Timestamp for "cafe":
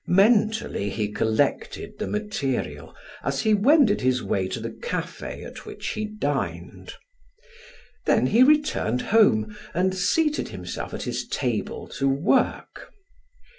4.71-5.43